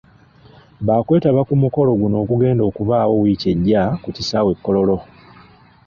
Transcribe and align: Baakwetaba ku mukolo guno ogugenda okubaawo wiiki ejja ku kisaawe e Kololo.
Baakwetaba 0.85 1.41
ku 1.47 1.53
mukolo 1.63 1.91
guno 2.01 2.15
ogugenda 2.23 2.63
okubaawo 2.69 3.13
wiiki 3.21 3.47
ejja 3.53 3.81
ku 4.01 4.09
kisaawe 4.15 4.51
e 4.55 4.59
Kololo. 4.63 4.97